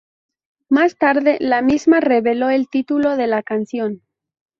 Más 0.67 0.97
tarde 0.97 1.37
la 1.39 1.61
misma 1.61 1.99
reveló 1.99 2.49
el 2.49 2.67
título 2.69 3.15
de 3.17 3.27
la 3.27 3.43
canción. 3.43 4.01